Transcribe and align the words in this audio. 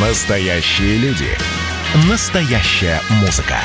Настоящие 0.00 0.96
люди. 0.98 1.26
Настоящая 2.08 3.00
музыка. 3.20 3.56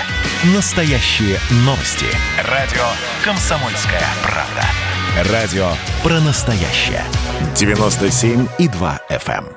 Настоящие 0.56 1.38
новости. 1.58 2.08
Радио 2.50 2.82
«Комсомольская 3.24 4.02
правда». 4.24 5.32
Радио 5.32 5.68
про 6.02 6.20
настоящее. 6.22 7.04
97,2 7.54 9.00
FM. 9.12 9.46
эм. 9.46 9.48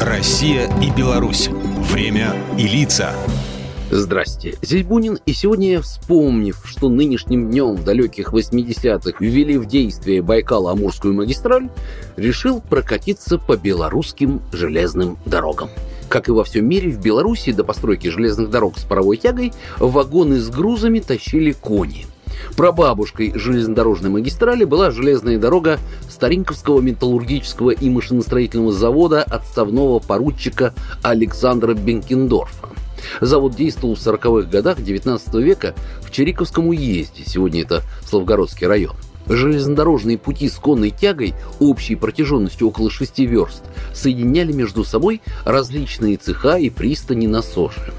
Россия 0.00 0.70
и 0.80 0.92
Беларусь. 0.92 1.48
Время 1.48 2.36
и 2.56 2.68
лица. 2.68 3.12
Здрасте, 3.90 4.54
здесь 4.62 4.84
Бунин, 4.84 5.18
и 5.26 5.32
сегодня 5.32 5.72
я, 5.72 5.80
вспомнив, 5.80 6.60
что 6.64 6.88
нынешним 6.88 7.50
днем 7.50 7.74
в 7.74 7.84
далеких 7.84 8.32
80-х 8.32 9.16
ввели 9.18 9.58
в 9.58 9.66
действие 9.66 10.22
Байкало-Амурскую 10.22 11.14
магистраль, 11.14 11.68
решил 12.16 12.60
прокатиться 12.60 13.38
по 13.38 13.56
белорусским 13.56 14.40
железным 14.52 15.18
дорогам. 15.24 15.70
Как 16.08 16.28
и 16.28 16.32
во 16.32 16.44
всем 16.44 16.68
мире, 16.68 16.90
в 16.90 17.00
Беларуси 17.00 17.52
до 17.52 17.64
постройки 17.64 18.08
железных 18.08 18.50
дорог 18.50 18.78
с 18.78 18.84
паровой 18.84 19.16
тягой 19.16 19.52
вагоны 19.78 20.38
с 20.38 20.48
грузами 20.50 21.00
тащили 21.00 21.52
кони. 21.52 22.06
Прабабушкой 22.56 23.32
железнодорожной 23.34 24.10
магистрали 24.10 24.64
была 24.64 24.90
железная 24.90 25.38
дорога 25.38 25.78
Старинковского 26.08 26.80
металлургического 26.80 27.70
и 27.70 27.90
машиностроительного 27.90 28.72
завода 28.72 29.22
отставного 29.22 29.98
поручика 29.98 30.74
Александра 31.02 31.74
Бенкендорфа. 31.74 32.68
Завод 33.20 33.54
действовал 33.54 33.94
в 33.94 33.98
40-х 33.98 34.48
годах 34.48 34.82
19 34.82 35.34
века 35.34 35.74
в 36.02 36.10
Чириковском 36.10 36.68
уезде, 36.68 37.24
сегодня 37.26 37.62
это 37.62 37.82
Славгородский 38.08 38.66
район. 38.66 38.96
Железнодорожные 39.28 40.18
пути 40.18 40.48
с 40.48 40.54
конной 40.54 40.90
тягой 40.90 41.34
общей 41.58 41.96
протяженностью 41.96 42.68
около 42.68 42.90
6 42.90 43.18
верст 43.20 43.62
соединяли 43.92 44.52
между 44.52 44.84
собой 44.84 45.20
различные 45.44 46.16
цеха 46.16 46.56
и 46.56 46.70
пристани 46.70 47.26
на 47.26 47.42
Соше. 47.42 47.92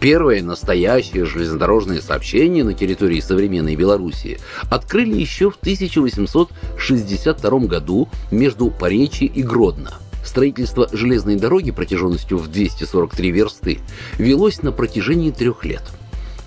Первое 0.00 0.42
настоящее 0.42 1.24
железнодорожное 1.24 2.00
сообщение 2.00 2.62
на 2.62 2.74
территории 2.74 3.20
современной 3.20 3.74
Белоруссии 3.74 4.38
открыли 4.70 5.18
еще 5.18 5.50
в 5.50 5.56
1862 5.56 7.58
году 7.60 8.08
между 8.30 8.70
Поречи 8.70 9.24
и 9.24 9.42
Гродно. 9.42 9.94
Строительство 10.24 10.88
железной 10.92 11.36
дороги 11.36 11.72
протяженностью 11.72 12.38
в 12.38 12.48
243 12.48 13.30
версты 13.30 13.78
велось 14.18 14.62
на 14.62 14.72
протяжении 14.72 15.30
трех 15.30 15.64
лет– 15.64 15.82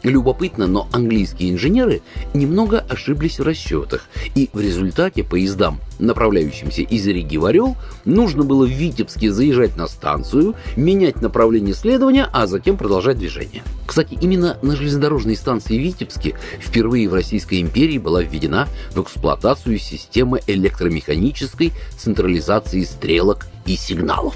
Любопытно, 0.05 0.67
но 0.67 0.87
английские 0.91 1.51
инженеры 1.51 2.03
немного 2.35 2.77
ошиблись 2.77 3.39
в 3.39 3.43
расчетах, 3.43 4.07
и 4.35 4.51
в 4.53 4.61
результате 4.61 5.23
поездам, 5.23 5.79
направляющимся 5.97 6.83
из 6.83 7.07
Риги 7.07 7.37
в 7.37 7.45
Орел, 7.45 7.75
нужно 8.05 8.43
было 8.43 8.67
в 8.67 8.69
Витебске 8.69 9.31
заезжать 9.31 9.77
на 9.77 9.87
станцию, 9.87 10.53
менять 10.75 11.23
направление 11.23 11.73
следования, 11.73 12.29
а 12.31 12.45
затем 12.45 12.77
продолжать 12.77 13.17
движение. 13.17 13.63
Кстати, 13.87 14.15
именно 14.21 14.59
на 14.61 14.75
железнодорожной 14.75 15.35
станции 15.35 15.75
Витебске 15.75 16.37
впервые 16.59 17.09
в 17.09 17.13
Российской 17.15 17.59
империи 17.59 17.97
была 17.97 18.21
введена 18.21 18.67
в 18.91 19.01
эксплуатацию 19.01 19.79
система 19.79 20.39
электромеханической 20.45 21.73
централизации 21.97 22.83
стрелок 22.83 23.47
и 23.65 23.75
сигналов. 23.75 24.35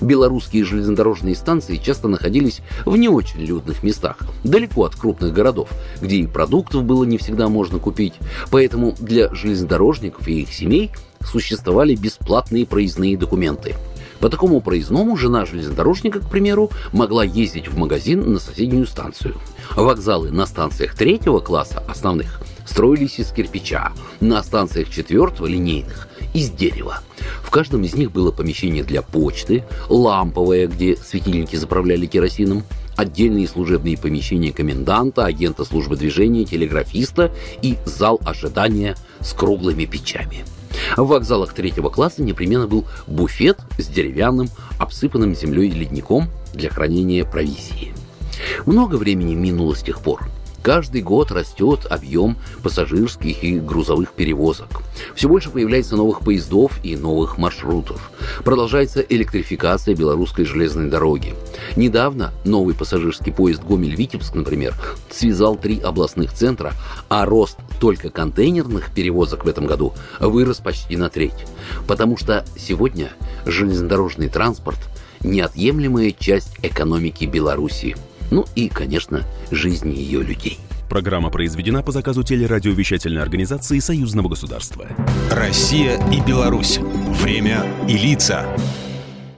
Белорусские 0.00 0.64
железнодорожные 0.64 1.34
станции 1.34 1.76
часто 1.76 2.08
находились 2.08 2.60
в 2.84 2.96
не 2.96 3.08
очень 3.08 3.40
людных 3.40 3.82
местах, 3.82 4.16
далеко 4.44 4.84
от 4.84 4.96
крупных 4.96 5.32
городов, 5.32 5.70
где 6.00 6.16
и 6.16 6.26
продуктов 6.26 6.84
было 6.84 7.04
не 7.04 7.18
всегда 7.18 7.48
можно 7.48 7.78
купить. 7.78 8.14
Поэтому 8.50 8.94
для 8.98 9.32
железнодорожников 9.34 10.26
и 10.28 10.42
их 10.42 10.52
семей 10.52 10.90
существовали 11.22 11.94
бесплатные 11.94 12.66
проездные 12.66 13.16
документы. 13.16 13.74
По 14.20 14.28
такому 14.28 14.60
проездному 14.60 15.16
жена 15.16 15.46
железнодорожника, 15.46 16.20
к 16.20 16.30
примеру, 16.30 16.70
могла 16.92 17.24
ездить 17.24 17.68
в 17.68 17.78
магазин 17.78 18.32
на 18.32 18.38
соседнюю 18.38 18.86
станцию. 18.86 19.36
Вокзалы 19.74 20.30
на 20.30 20.46
станциях 20.46 20.94
третьего 20.94 21.40
класса 21.40 21.82
основных 21.88 22.40
строились 22.66 23.18
из 23.18 23.30
кирпича, 23.30 23.92
на 24.20 24.42
станциях 24.42 24.90
четвертого 24.90 25.46
линейных 25.46 26.08
из 26.34 26.50
дерева. 26.50 27.00
В 27.42 27.50
каждом 27.50 27.84
из 27.84 27.94
них 27.94 28.12
было 28.12 28.30
помещение 28.30 28.84
для 28.84 29.02
почты, 29.02 29.64
ламповое, 29.88 30.66
где 30.66 30.96
светильники 30.96 31.56
заправляли 31.56 32.06
керосином, 32.06 32.64
отдельные 32.96 33.48
служебные 33.48 33.98
помещения 33.98 34.52
коменданта, 34.52 35.24
агента 35.24 35.64
службы 35.64 35.96
движения, 35.96 36.44
телеграфиста 36.44 37.32
и 37.62 37.78
зал 37.84 38.20
ожидания 38.24 38.96
с 39.20 39.32
круглыми 39.32 39.84
печами. 39.86 40.44
В 40.96 41.06
вокзалах 41.06 41.52
третьего 41.52 41.88
класса 41.88 42.22
непременно 42.22 42.66
был 42.66 42.86
буфет 43.06 43.58
с 43.78 43.86
деревянным, 43.86 44.48
обсыпанным 44.78 45.34
землей 45.34 45.70
ледником 45.70 46.28
для 46.54 46.70
хранения 46.70 47.24
провизии. 47.24 47.92
Много 48.66 48.96
времени 48.96 49.34
минуло 49.34 49.74
с 49.74 49.82
тех 49.82 50.00
пор– 50.00 50.28
Каждый 50.62 51.00
год 51.00 51.30
растет 51.32 51.86
объем 51.88 52.36
пассажирских 52.62 53.42
и 53.42 53.58
грузовых 53.58 54.12
перевозок. 54.12 54.82
Все 55.14 55.28
больше 55.28 55.50
появляется 55.50 55.96
новых 55.96 56.20
поездов 56.20 56.72
и 56.82 56.96
новых 56.96 57.38
маршрутов. 57.38 58.10
Продолжается 58.44 59.00
электрификация 59.00 59.94
белорусской 59.94 60.44
железной 60.44 60.90
дороги. 60.90 61.34
Недавно 61.76 62.32
новый 62.44 62.74
пассажирский 62.74 63.32
поезд 63.32 63.62
Гомель-Витебск, 63.62 64.34
например, 64.34 64.74
связал 65.10 65.56
три 65.56 65.80
областных 65.80 66.32
центра, 66.34 66.74
а 67.08 67.24
рост 67.24 67.56
только 67.80 68.10
контейнерных 68.10 68.92
перевозок 68.94 69.46
в 69.46 69.48
этом 69.48 69.66
году 69.66 69.94
вырос 70.18 70.58
почти 70.58 70.96
на 70.96 71.08
треть. 71.08 71.46
Потому 71.88 72.18
что 72.18 72.44
сегодня 72.56 73.10
железнодорожный 73.46 74.28
транспорт– 74.28 74.78
неотъемлемая 75.22 76.12
часть 76.12 76.56
экономики 76.62 77.24
Беларуси– 77.24 77.96
ну 78.30 78.44
и, 78.54 78.68
конечно, 78.68 79.22
жизни 79.50 79.94
ее 79.94 80.22
людей. 80.22 80.58
Программа 80.88 81.30
произведена 81.30 81.82
по 81.82 81.92
заказу 81.92 82.24
телерадиовещательной 82.24 83.22
организации 83.22 83.78
Союзного 83.78 84.28
государства. 84.28 84.88
Россия 85.30 86.00
и 86.10 86.20
Беларусь. 86.20 86.78
Время 87.22 87.64
и 87.88 87.96
лица. 87.96 88.44